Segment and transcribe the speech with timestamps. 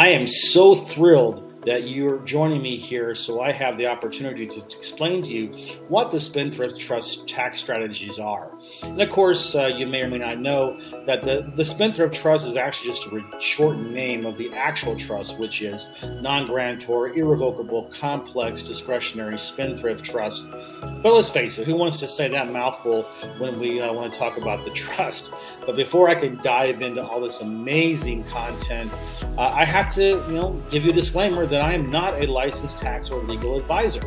[0.00, 4.60] I am so thrilled that you're joining me here so I have the opportunity to,
[4.78, 5.48] explain to you
[5.88, 8.50] what the Spendthrift Trust tax strategies are.
[8.82, 12.46] And of course, uh, you may or may not know that the, the Spendthrift Trust
[12.46, 17.90] is actually just a shortened name of the actual trust, which is non grantor, irrevocable,
[17.92, 20.46] complex, discretionary Spendthrift Trust.
[20.80, 23.02] But let's face it, who wants to say that mouthful
[23.38, 25.32] when we uh, want to talk about the trust?
[25.66, 28.92] But before I can dive into all this amazing content,
[29.36, 32.30] uh, I have to, you know, give you a disclaimer that I am not a
[32.30, 34.02] licensed tax or legal advisor.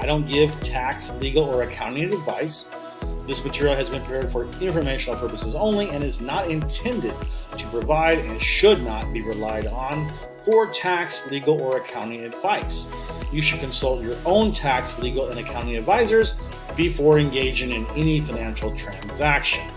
[0.00, 2.66] I don't give tax, legal, or accounting advice.
[3.26, 7.14] This material has been prepared for informational purposes only and is not intended
[7.56, 10.10] to provide and should not be relied on
[10.44, 12.86] for tax, legal, or accounting advice.
[13.32, 16.34] You should consult your own tax, legal, and accounting advisors
[16.76, 19.70] before engaging in any financial transaction.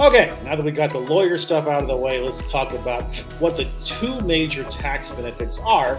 [0.00, 3.02] Okay, now that we got the lawyer stuff out of the way, let's talk about
[3.40, 5.98] what the two major tax benefits are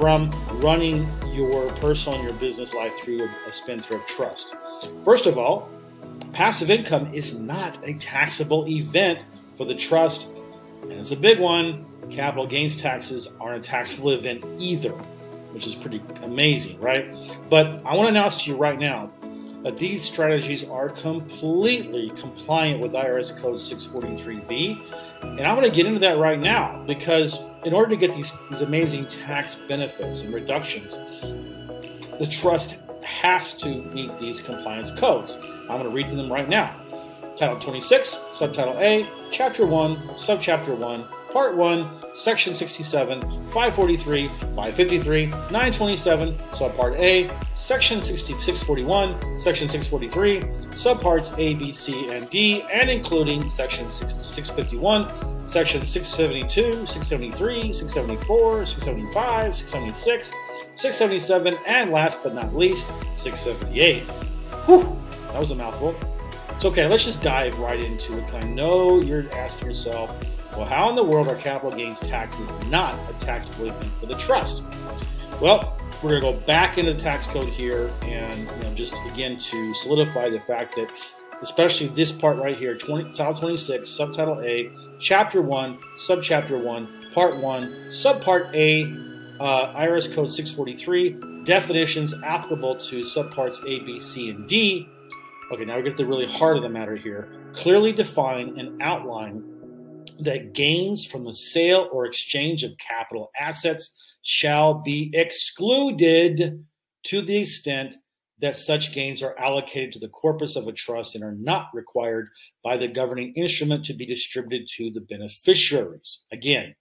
[0.00, 0.30] from
[0.62, 4.54] running your personal and your business life through a spendthrift trust.
[5.04, 5.68] First of all,
[6.32, 9.26] passive income is not a taxable event
[9.58, 10.26] for the trust,
[10.80, 11.84] and it's a big one.
[12.10, 14.92] Capital gains taxes aren't a taxable event either,
[15.52, 17.14] which is pretty amazing, right?
[17.50, 19.12] But I want to announce to you right now
[19.64, 24.80] that these strategies are completely compliant with IRS Code 643B.
[25.22, 28.32] And I'm going to get into that right now because in order to get these,
[28.50, 30.92] these amazing tax benefits and reductions,
[32.18, 35.36] the trust has to meet these compliance codes.
[35.42, 36.74] I'm going to read to them right now.
[37.36, 46.32] Title 26, Subtitle A, Chapter 1, Subchapter 1, Part 1, Section 67, 543, 553, 927,
[46.50, 53.88] Subpart A, Section 641, Section 643, Subparts A, B, C, and D, and including Section
[53.88, 60.32] 651, Section 672, 673, 674, 675, 676,
[60.74, 64.02] 677, and last but not least, 678.
[64.66, 64.82] Whew,
[65.32, 65.94] that was a mouthful.
[66.56, 68.34] It's okay, let's just dive right into it.
[68.34, 70.10] I know you're asking yourself,
[70.52, 74.16] well, how in the world are capital gains taxes not a taxable event for the
[74.16, 74.62] trust?
[75.40, 78.94] Well, we're going to go back into the tax code here and you know, just
[79.12, 80.90] again to solidify the fact that
[81.42, 87.36] especially this part right here 20, title 26 subtitle a chapter 1 subchapter 1 part
[87.36, 88.84] 1 subpart a
[89.42, 94.88] uh, irs code 643 definitions applicable to subparts a b c and d
[95.50, 98.80] okay now we get to the really heart of the matter here clearly define and
[98.82, 99.42] outline
[100.24, 103.90] that gains from the sale or exchange of capital assets
[104.22, 106.64] shall be excluded
[107.04, 107.94] to the extent
[108.40, 112.28] that such gains are allocated to the corpus of a trust and are not required
[112.64, 116.20] by the governing instrument to be distributed to the beneficiaries.
[116.32, 116.74] Again,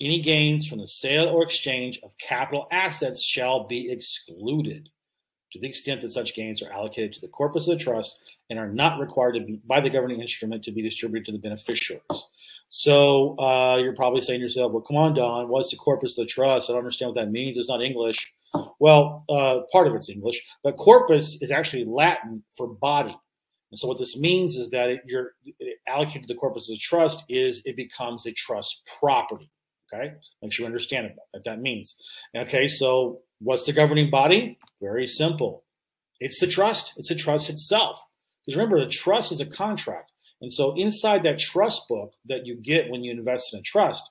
[0.00, 4.88] any gains from the sale or exchange of capital assets shall be excluded
[5.52, 8.18] to the extent that such gains are allocated to the corpus of the trust
[8.50, 11.38] and are not required to be, by the governing instrument to be distributed to the
[11.38, 12.02] beneficiaries.
[12.68, 16.24] So uh, you're probably saying to yourself, well, come on, Don, what's the corpus of
[16.24, 16.68] the trust?
[16.68, 17.56] I don't understand what that means.
[17.56, 18.32] It's not English.
[18.78, 23.16] Well, uh, part of it's English, but corpus is actually Latin for body.
[23.70, 25.34] And so what this means is that it, you're
[25.86, 29.48] allocated to the corpus of the trust is it becomes a trust property.
[29.92, 30.12] Okay,
[30.42, 31.94] make sure you understand what that means.
[32.36, 34.58] Okay, so what's the governing body?
[34.80, 35.64] Very simple.
[36.20, 36.92] It's the trust.
[36.96, 38.00] It's the trust itself.
[38.44, 40.12] Because remember, the trust is a contract.
[40.40, 44.02] And so inside that trust book that you get when you invest in a trust,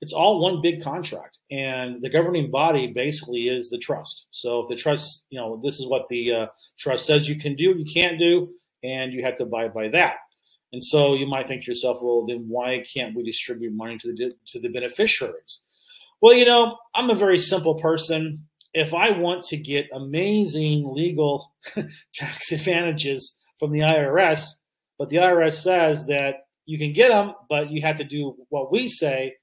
[0.00, 1.38] it's all one big contract.
[1.50, 4.26] And the governing body basically is the trust.
[4.30, 6.46] So if the trust, you know, this is what the uh,
[6.78, 8.50] trust says you can do, you can't do,
[8.82, 10.16] and you have to abide by that.
[10.72, 14.12] And so you might think to yourself, well, then why can't we distribute money to
[14.12, 15.60] the to the beneficiaries?
[16.20, 18.46] Well, you know, I'm a very simple person.
[18.72, 21.52] If I want to get amazing legal
[22.14, 24.46] tax advantages from the IRS,
[24.98, 28.70] but the IRS says that you can get them, but you have to do what
[28.70, 29.34] we say.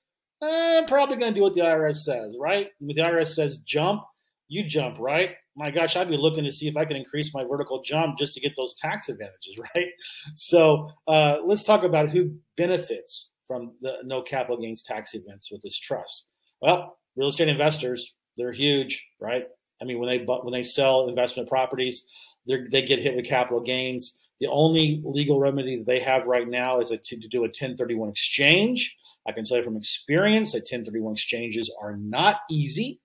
[0.42, 2.68] Eh, I'm probably going to do what the IRS says, right?
[2.80, 4.04] When the IRS says jump,
[4.48, 5.32] you jump, right?
[5.56, 8.34] My gosh, I'd be looking to see if I can increase my vertical jump just
[8.36, 9.88] to get those tax advantages, right?
[10.36, 15.62] So uh, let's talk about who benefits from the no capital gains tax events with
[15.62, 16.26] this trust.
[16.62, 19.46] Well, real estate investors, they're huge, right?
[19.82, 22.04] I mean, when they when they sell investment properties,
[22.48, 24.16] they get hit with capital gains.
[24.40, 27.48] The only legal remedy that they have right now is a, to, to do a
[27.48, 28.96] 1031 exchange.
[29.28, 33.02] I can tell you from experience that 1031 exchanges are not easy.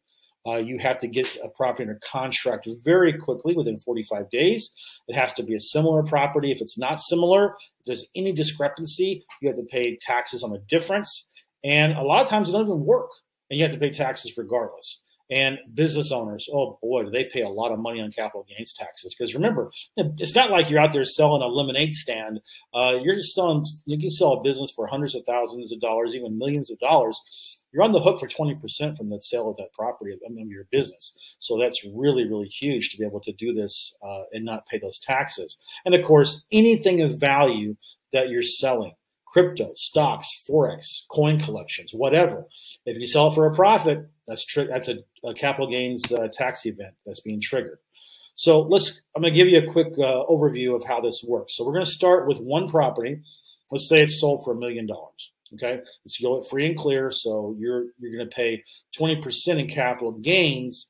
[0.47, 4.71] Uh, you have to get a property under contract very quickly within 45 days.
[5.09, 6.50] It has to be a similar property.
[6.50, 7.50] If it's not similar,
[7.81, 11.27] if there's any discrepancy, you have to pay taxes on the difference.
[11.65, 13.11] And a lot of times it doesn't even work.
[13.50, 15.00] and you have to pay taxes regardless.
[15.31, 18.75] And business owners, oh boy, do they pay a lot of money on capital gains
[18.79, 19.15] taxes?
[19.17, 22.41] Because remember, it's not like you're out there selling a lemonade stand.
[22.75, 23.65] Uh, you're just selling.
[23.87, 27.19] You can sell a business for hundreds of thousands of dollars, even millions of dollars.
[27.73, 30.67] You're on the hook for 20% from the sale of that property of, of your
[30.71, 31.37] business.
[31.39, 34.79] So that's really, really huge to be able to do this uh, and not pay
[34.79, 35.57] those taxes.
[35.85, 37.77] And of course, anything of value
[38.13, 38.93] that you're selling
[39.33, 42.47] crypto, stocks, forex, coin collections, whatever.
[42.85, 46.67] If you sell for a profit, that's tri- that's a, a, capital gains uh, tax
[46.67, 47.79] event that's being triggered.
[48.35, 49.01] So let's.
[49.17, 51.57] I'm going to give you a quick uh, overview of how this works.
[51.57, 53.23] So we're going to start with one property.
[53.71, 55.33] Let's say it's sold for a million dollars.
[55.55, 57.11] Okay, let's go it free and clear.
[57.11, 58.63] So you're you're going to pay
[58.99, 60.89] 20% in capital gains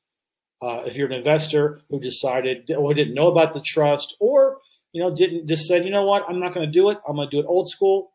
[0.61, 4.57] uh, if you're an investor who decided or didn't know about the trust or
[4.93, 6.99] you know didn't just said you know what I'm not going to do it.
[7.07, 8.13] I'm going to do it old school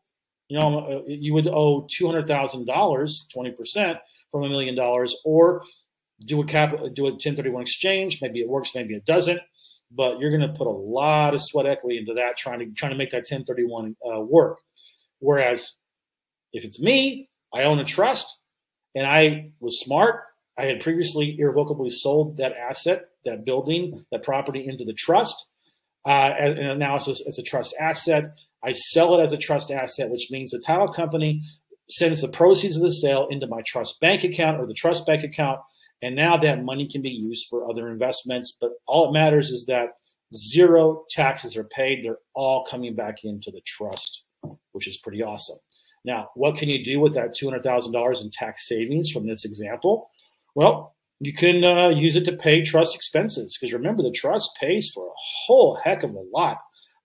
[0.49, 3.99] you know, uh, you would owe two hundred thousand dollars, twenty percent
[4.31, 5.61] from a million dollars, or
[6.25, 8.17] do a cap, do a ten thirty one exchange.
[8.19, 9.39] Maybe it works, maybe it doesn't,
[9.91, 12.91] but you're going to put a lot of sweat equity into that, trying to trying
[12.91, 14.57] to make that ten thirty one uh, work.
[15.19, 15.73] Whereas,
[16.53, 18.37] if it's me, I own a trust,
[18.95, 20.23] and I was smart.
[20.57, 25.49] I had previously irrevocably sold that asset, that building, that property into the trust
[26.05, 28.39] uh, and now it's a, it's a trust asset.
[28.63, 31.41] I sell it as a trust asset, which means the title company
[31.89, 35.23] sends the proceeds of the sale into my trust bank account or the trust bank
[35.23, 35.59] account,
[36.01, 38.55] and now that money can be used for other investments.
[38.59, 39.89] But all it matters is that
[40.33, 44.23] zero taxes are paid; they're all coming back into the trust,
[44.71, 45.59] which is pretty awesome.
[46.05, 49.27] Now, what can you do with that two hundred thousand dollars in tax savings from
[49.27, 50.09] this example?
[50.55, 54.89] Well, you can uh, use it to pay trust expenses because remember the trust pays
[54.93, 56.59] for a whole heck of a lot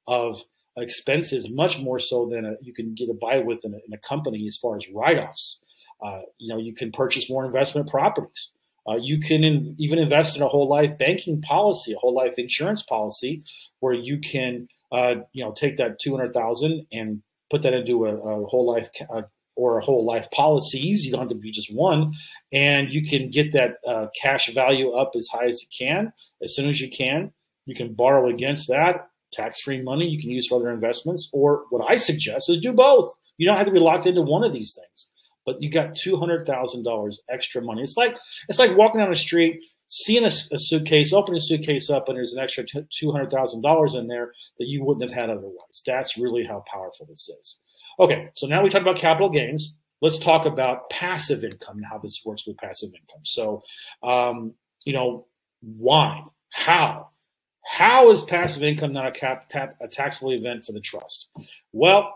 [0.07, 0.41] of
[0.77, 3.93] expenses, much more so than a, you can get a buy with in a, in
[3.93, 5.61] a company as far as write-offs.
[6.05, 8.51] Uh, you know, you can purchase more investment properties.
[8.89, 12.35] Uh, you can in, even invest in a whole life banking policy, a whole life
[12.37, 13.43] insurance policy,
[13.81, 18.07] where you can, uh, you know, take that two hundred thousand and put that into
[18.07, 19.23] a, a whole life uh,
[19.57, 21.05] or a whole life policies.
[21.05, 22.13] You don't have to be just one,
[22.53, 26.13] and you can get that uh, cash value up as high as you can,
[26.43, 27.33] as soon as you can.
[27.67, 30.09] You can borrow against that tax-free money.
[30.09, 33.11] You can use for other investments, or what I suggest is do both.
[33.37, 35.09] You don't have to be locked into one of these things,
[35.47, 37.83] but you got two hundred thousand dollars extra money.
[37.83, 38.17] It's like
[38.49, 39.61] it's like walking down the street.
[39.87, 43.61] Seeing a, a suitcase, opening a suitcase up, and there's an extra two hundred thousand
[43.61, 45.83] dollars in there that you wouldn't have had otherwise.
[45.87, 47.57] That's really how powerful this is.
[48.01, 49.77] Okay, so now we talked about capital gains.
[50.01, 53.21] Let's talk about passive income and how this works with passive income.
[53.25, 53.63] So,
[54.03, 54.55] um,
[54.85, 55.27] you know,
[55.61, 56.23] why?
[56.51, 57.11] How?
[57.65, 61.29] How is passive income not a, cap, tap, a taxable event for the trust?
[61.73, 62.15] Well,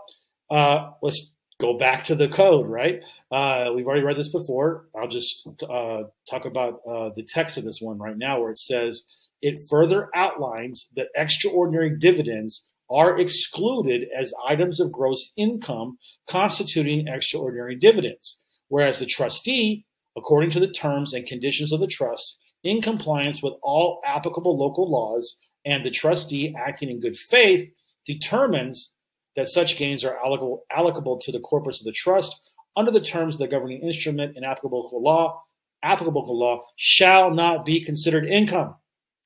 [0.51, 3.03] uh, let's go back to the code, right?
[3.31, 4.87] Uh, we've already read this before.
[4.99, 8.59] I'll just uh, talk about uh, the text of this one right now, where it
[8.59, 9.03] says
[9.43, 17.77] it further outlines that extraordinary dividends are excluded as items of gross income constituting extraordinary
[17.77, 18.39] dividends,
[18.69, 19.85] whereas the trustee,
[20.17, 24.91] according to the terms and conditions of the trust, in compliance with all applicable local
[24.91, 27.69] laws, and the trustee acting in good faith,
[28.07, 28.95] determines
[29.39, 32.41] that such gains are allocable, allocable to the corpus of the trust
[32.77, 35.41] under the terms of the governing instrument and applicable law,
[35.85, 38.75] applicable law shall not be considered income.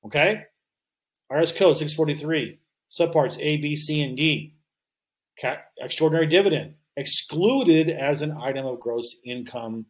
[0.05, 0.43] Okay?
[1.31, 2.59] IRS Code 643
[2.91, 4.55] subparts A, B, C, and D.
[5.81, 9.87] Extraordinary dividend excluded as an item of gross income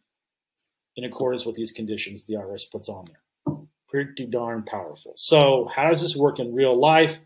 [0.95, 3.57] in accordance with these conditions the IRS puts on there.
[3.89, 5.15] Pretty darn powerful.
[5.17, 7.19] So, how does this work in real life?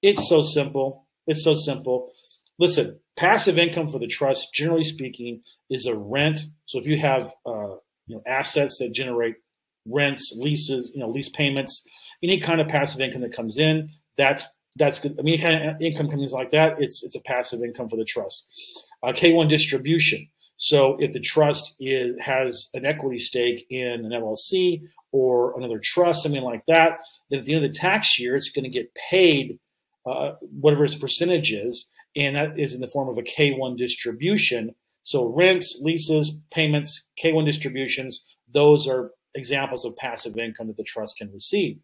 [0.00, 1.08] It's so simple.
[1.26, 2.12] It's so simple.
[2.58, 6.38] Listen, passive income for the trust, generally speaking, is a rent.
[6.66, 9.36] So, if you have uh, you know assets that generate
[9.86, 11.82] rents, leases, you know lease payments,
[12.22, 14.44] any kind of passive income that comes in, that's
[14.76, 15.16] that's good.
[15.18, 16.76] I mean, any kind of income comes like that.
[16.78, 18.46] It's it's a passive income for the trust.
[19.02, 20.28] Uh, K1 distribution.
[20.58, 24.82] So if the trust is has an equity stake in an LLC
[25.12, 26.98] or another trust, something like that,
[27.30, 29.58] then at the end of the tax year, it's going to get paid
[30.06, 31.86] uh, whatever its percentage is,
[32.16, 34.74] and that is in the form of a K1 distribution.
[35.02, 38.20] So rents, leases, payments, K1 distributions,
[38.52, 41.78] those are examples of passive income that the trust can receive.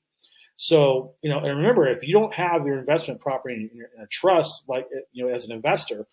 [0.56, 4.06] So, you know, and remember, if you don't have your investment property in, in a
[4.08, 6.06] trust, like, you know, as an investor,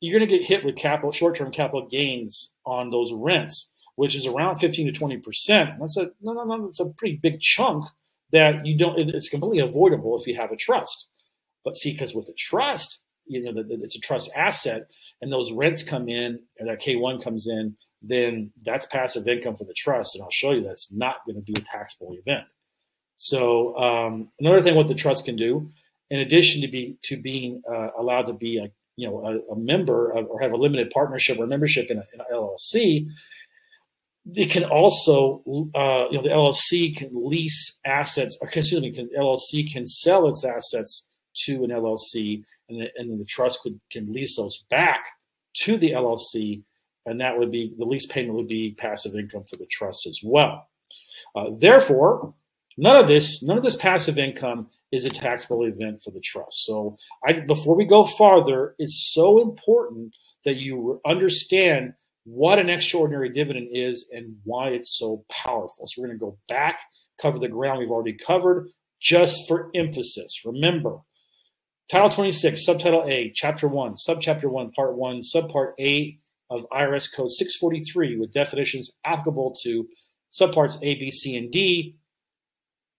[0.00, 4.26] you're going to get hit with capital, short-term capital gains on those rents, which is
[4.26, 5.70] around 15 to 20 percent.
[5.80, 6.68] That's a no, no, no.
[6.68, 7.84] It's a pretty big chunk
[8.32, 8.98] that you don't.
[8.98, 11.08] It's completely avoidable if you have a trust.
[11.64, 14.88] But see, because with a trust, you know, that it's a trust asset,
[15.20, 19.64] and those rents come in, and that K1 comes in, then that's passive income for
[19.64, 20.14] the trust.
[20.14, 22.46] And I'll show you that's not going to be a taxable event.
[23.16, 25.70] So um, another thing, what the trust can do,
[26.10, 29.56] in addition to be to being uh, allowed to be a you know a, a
[29.56, 33.06] member of, or have a limited partnership or membership in, an LLC,
[34.34, 35.42] it can also
[35.74, 38.38] uh, you know the LLC can lease assets.
[38.40, 41.07] Or excuse me, can, LLC can sell its assets
[41.44, 45.06] to an LLC, and the, and the trust could can lease those back
[45.54, 46.62] to the LLC,
[47.06, 50.20] and that would be the lease payment would be passive income for the trust as
[50.22, 50.68] well.
[51.34, 52.34] Uh, therefore,
[52.76, 56.64] none of this none of this passive income is a taxable event for the trust.
[56.64, 60.14] So, I, before we go farther, it's so important
[60.44, 65.86] that you understand what an extraordinary dividend is and why it's so powerful.
[65.86, 66.80] So, we're going to go back,
[67.20, 68.68] cover the ground we've already covered,
[69.00, 70.42] just for emphasis.
[70.44, 70.98] Remember,
[71.90, 76.18] Title 26, Subtitle A, Chapter 1, Subchapter 1, Part 1, Subpart A
[76.50, 79.88] of IRS Code 643 with definitions applicable to
[80.30, 81.96] subparts A, B, C, and D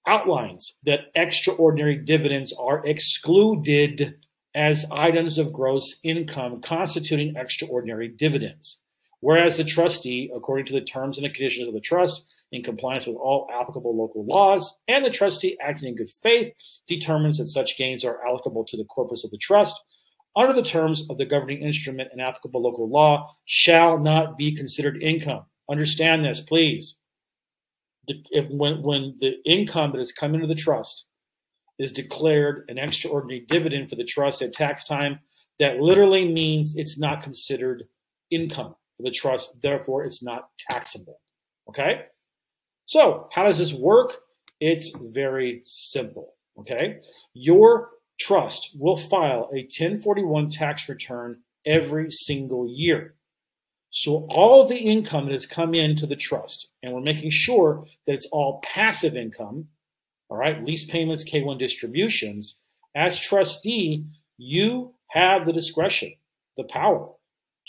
[0.07, 4.15] outlines that extraordinary dividends are excluded
[4.55, 8.79] as items of gross income constituting extraordinary dividends.
[9.21, 13.05] Whereas the trustee, according to the terms and the conditions of the trust, in compliance
[13.05, 16.53] with all applicable local laws, and the trustee acting in good faith,
[16.87, 19.79] determines that such gains are applicable to the corpus of the trust,
[20.35, 25.03] under the terms of the governing instrument and applicable local law, shall not be considered
[25.03, 25.43] income.
[25.69, 26.95] Understand this, please.
[28.07, 31.05] If when, when the income that has come into the trust
[31.77, 35.19] is declared an extraordinary dividend for the trust at tax time,
[35.59, 37.83] that literally means it's not considered
[38.31, 39.51] income for the trust.
[39.61, 41.21] Therefore, it's not taxable.
[41.69, 42.01] Okay?
[42.83, 44.13] So, how does this work?
[44.59, 46.33] It's very simple.
[46.59, 46.99] Okay?
[47.33, 53.15] Your trust will file a 1041 tax return every single year.
[53.91, 58.13] So all the income that has come into the trust, and we're making sure that
[58.13, 59.67] it's all passive income,
[60.29, 62.55] all right, lease payments, K1 distributions,
[62.95, 64.05] as trustee,
[64.37, 66.13] you have the discretion,
[66.55, 67.09] the power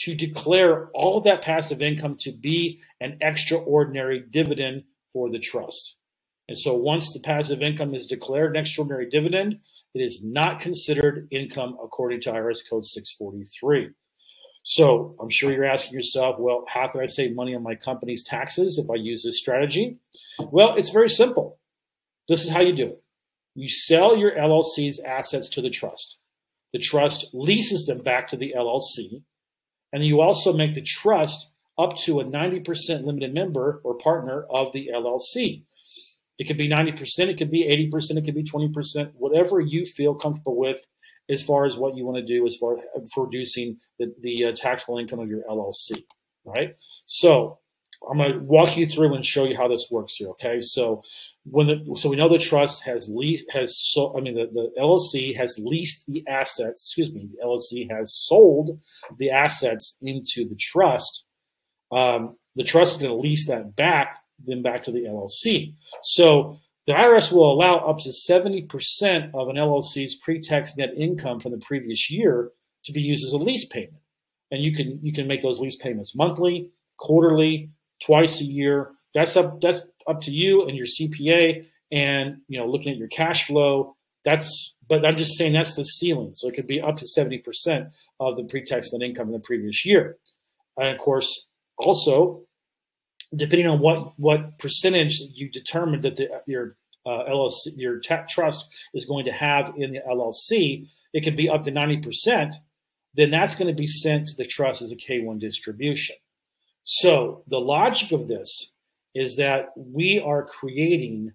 [0.00, 5.97] to declare all that passive income to be an extraordinary dividend for the trust.
[6.49, 9.61] And so once the passive income is declared an extraordinary dividend,
[9.95, 13.90] it is not considered income according to IRS Code 643.
[14.62, 18.25] So I'm sure you're asking yourself, well, how can I save money on my company's
[18.25, 19.99] taxes if I use this strategy?
[20.50, 21.59] Well, it's very simple.
[22.28, 23.02] This is how you do it.
[23.54, 26.19] You sell your LLC's assets to the trust.
[26.73, 29.23] The trust leases them back to the LLC.
[29.92, 34.73] And you also make the trust up to a 90% limited member or partner of
[34.73, 35.64] the LLC.
[36.38, 40.14] It could be 90%, it could be 80%, it could be 20%, whatever you feel
[40.14, 40.78] comfortable with
[41.28, 44.52] as far as what you want to do as far as producing the, the uh,
[44.54, 46.04] taxable income of your LLC.
[46.44, 46.75] Right.
[47.04, 47.60] So
[48.09, 50.30] I'm going to walk you through and show you how this works here.
[50.30, 50.61] Okay.
[50.61, 51.02] So
[51.45, 54.71] when the, so we know the trust has leased, has so, I mean, the, the
[54.80, 58.80] LLC has leased the assets, excuse me, the LLC has sold
[59.19, 61.25] the assets into the trust.
[61.92, 64.14] Um, the trust is going to lease that back,
[64.45, 65.75] then back to the LLC.
[66.02, 68.66] So the IRS will allow up to 70%
[69.35, 72.50] of an LLC's pre-tax net income from the previous year
[72.85, 74.02] to be used as a lease payment.
[74.50, 77.71] And you can you can make those lease payments monthly, quarterly,
[78.04, 78.92] twice a year.
[79.14, 83.09] That's up that's up to you and your CPA and you know looking at your
[83.09, 83.97] cash flow.
[84.25, 86.33] That's but I'm just saying that's the ceiling.
[86.35, 89.87] So it could be up to 70% of the pre-tax net income in the previous
[89.87, 90.16] year.
[90.76, 91.47] And of course,
[91.78, 92.42] also
[93.35, 96.76] depending on what what percentage you determine that the, your
[97.07, 101.64] uh, LLC, your trust is going to have in the LLC, it could be up
[101.64, 102.52] to 90%,
[103.14, 106.16] then that's going to be sent to the trust as a K1 distribution.
[106.92, 108.73] So the logic of this
[109.14, 111.35] is that we are creating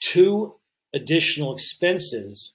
[0.00, 0.56] two
[0.92, 2.52] additional expenses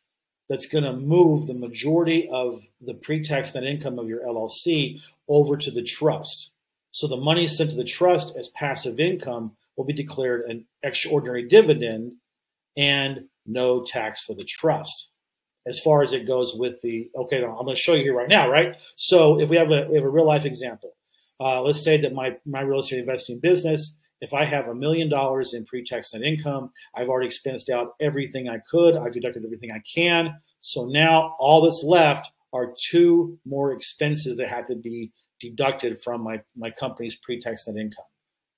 [0.47, 5.57] that's going to move the majority of the pre-tax net income of your LLC over
[5.57, 6.51] to the trust.
[6.91, 11.47] So the money sent to the trust as passive income will be declared an extraordinary
[11.47, 12.17] dividend
[12.77, 15.09] and no tax for the trust.
[15.65, 18.29] As far as it goes with the, okay, I'm going to show you here right
[18.29, 18.77] now, right?
[18.95, 20.93] So if we have a, we have a real life example,
[21.39, 25.09] uh, let's say that my, my real estate investing business, if I have a million
[25.09, 28.95] dollars in pre-tax net income, I've already expensed out everything I could.
[28.97, 30.35] I've deducted everything I can.
[30.59, 36.21] So now all that's left are two more expenses that have to be deducted from
[36.21, 38.05] my, my company's pre-tax net income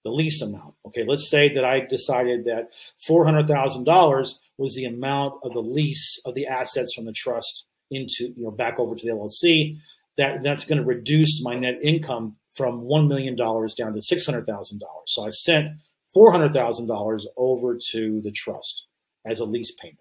[0.03, 0.75] the lease amount.
[0.85, 2.69] Okay, let's say that I decided that
[3.07, 8.43] $400,000 was the amount of the lease of the assets from the trust into you
[8.43, 9.77] know back over to the LLC.
[10.17, 14.25] That that's going to reduce my net income from one million dollars down to six
[14.25, 15.05] hundred thousand dollars.
[15.07, 15.69] So I sent
[16.13, 18.85] four hundred thousand dollars over to the trust
[19.25, 19.99] as a lease payment.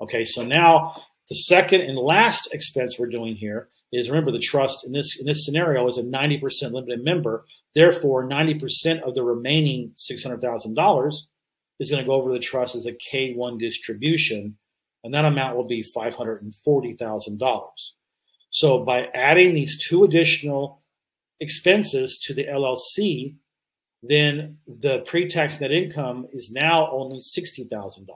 [0.00, 0.94] Okay, so now
[1.28, 5.26] the second and last expense we're doing here is remember the trust in this in
[5.26, 7.44] this scenario is a 90% limited member.
[7.74, 11.12] Therefore, 90% of the remaining $600,000
[11.80, 14.56] is going to go over to the trust as a K1 distribution,
[15.02, 17.62] and that amount will be $540,000.
[18.50, 20.79] So by adding these two additional
[21.40, 23.36] expenses to the LLC,
[24.02, 28.06] then the pre-tax net income is now only $60,000.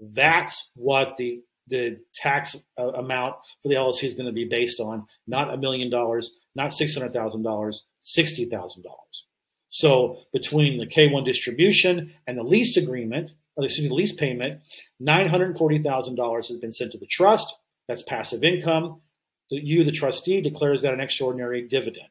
[0.00, 4.80] That's what the the tax uh, amount for the LLC is going to be based
[4.80, 9.24] on not a million dollars, not six hundred thousand dollars, sixty thousand dollars.
[9.68, 14.60] So between the K1 distribution and the lease agreement, or excuse me, the lease payment,
[15.00, 17.56] nine hundred forty thousand dollars has been sent to the trust.
[17.88, 19.00] That's passive income.
[19.48, 22.08] You, the trustee, declares that an extraordinary dividend.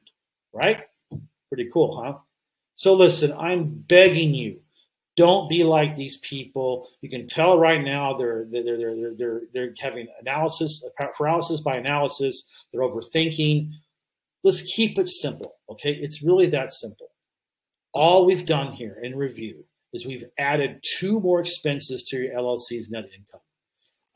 [0.55, 0.79] Right?
[1.49, 2.17] Pretty cool, huh?
[2.73, 4.61] So listen, I'm begging you
[5.15, 6.87] don't be like these people.
[7.01, 10.83] You can tell right now they're they're they're they're they're, they're having analysis
[11.17, 12.43] paralysis by analysis.
[12.71, 13.71] They're overthinking.
[14.43, 15.91] Let's keep it simple, okay?
[15.91, 17.07] It's really that simple.
[17.93, 22.89] All we've done here in review is we've added two more expenses to your LLC's
[22.89, 23.41] net income: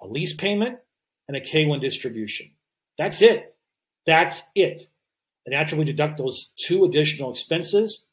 [0.02, 0.80] a lease payment
[1.28, 2.52] and a K1 distribution.
[2.98, 3.56] That's it.
[4.06, 4.88] That's it.
[5.50, 8.04] And after we deduct those two additional expenses,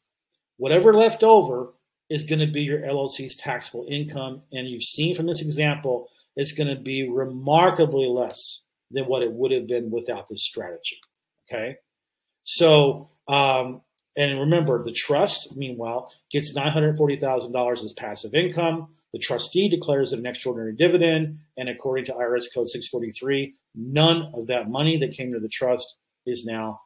[0.57, 1.75] whatever left over
[2.09, 4.40] is going to be your LLC's taxable income.
[4.52, 9.33] And you've seen from this example, it's going to be remarkably less than what it
[9.33, 10.99] would have been without this strategy.
[11.47, 11.76] Okay.
[12.43, 13.83] So, um,
[14.16, 18.88] and remember, the trust, meanwhile, gets $940,000 as passive income.
[19.12, 21.40] The trustee declares an extraordinary dividend.
[21.59, 25.97] And according to IRS Code 643, none of that money that came to the trust
[26.25, 26.81] is now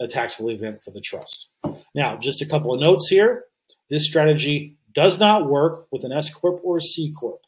[0.00, 1.48] a taxable event for the trust.
[1.94, 3.44] Now, just a couple of notes here.
[3.90, 7.40] This strategy does not work with an S Corp or a C Corp.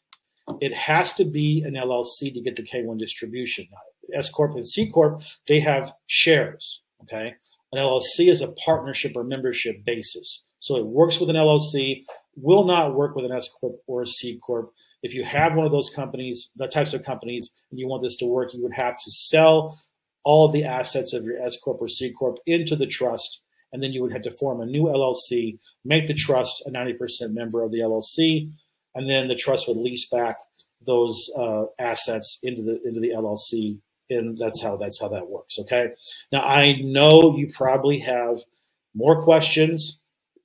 [0.61, 3.67] It has to be an LLC to get the K1 distribution.
[4.13, 6.81] S Corp and C Corp, they have shares.
[7.03, 7.35] Okay.
[7.71, 10.43] An LLC is a partnership or membership basis.
[10.59, 12.05] So it works with an LLC,
[12.35, 14.71] will not work with an S Corp or a C Corp.
[15.03, 18.15] If you have one of those companies, the types of companies, and you want this
[18.17, 19.79] to work, you would have to sell
[20.25, 23.39] all the assets of your S Corp or C Corp into the trust
[23.75, 27.33] and then you would have to form a new LLC, make the trust a 90%
[27.33, 28.49] member of the LLC,
[28.95, 30.37] and then the trust would lease back
[30.85, 35.59] those uh, assets into the into the LLC, and that's how that's how that works.
[35.59, 35.89] Okay.
[36.31, 38.37] Now I know you probably have
[38.95, 39.97] more questions.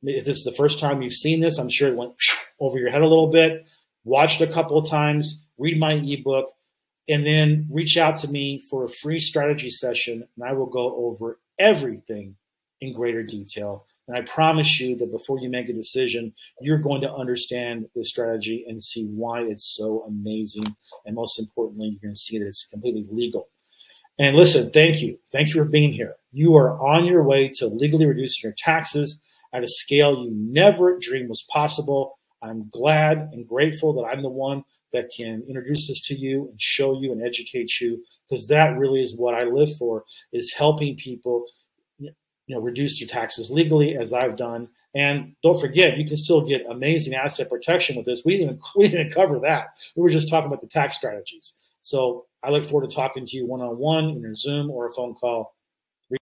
[0.03, 2.15] If this is the first time you've seen this, I'm sure it went
[2.59, 3.65] over your head a little bit.
[4.03, 6.47] Watched a couple of times, read my ebook,
[7.09, 10.95] and then reach out to me for a free strategy session, and I will go
[10.97, 12.37] over everything
[12.81, 13.85] in greater detail.
[14.09, 18.05] And I promise you that before you make a decision, you're going to understand the
[18.05, 20.65] strategy and see why it's so amazing.
[21.05, 23.49] And most importantly, you're going to see that it's completely legal.
[24.19, 25.19] And listen, thank you.
[25.33, 26.17] Thank you for being here.
[26.33, 29.21] You are on your way to legally reducing your taxes
[29.53, 32.19] at a scale you never dreamed was possible.
[32.43, 36.61] I'm glad and grateful that I'm the one that can introduce this to you and
[36.61, 40.97] show you and educate you because that really is what I live for is helping
[40.97, 41.45] people
[42.51, 44.69] you know, reduce your taxes legally, as I've done.
[44.93, 48.23] And don't forget, you can still get amazing asset protection with this.
[48.25, 49.69] We didn't, we didn't cover that.
[49.95, 51.53] We were just talking about the tax strategies.
[51.81, 54.89] So I look forward to talking to you one on one in a Zoom or
[54.89, 55.55] a phone call.